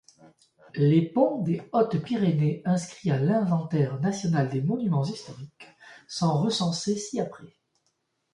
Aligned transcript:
Les 0.73 1.03
ponts 1.07 1.43
des 1.43 1.61
Hautes-Pyrénées 1.73 2.63
inscrits 2.65 3.11
à 3.11 3.19
l’inventaire 3.19 3.99
national 3.99 4.49
des 4.49 4.59
monuments 4.63 5.05
historiques 5.05 5.67
sont 6.07 6.41
recensés 6.41 6.95
ci-après. 6.95 7.53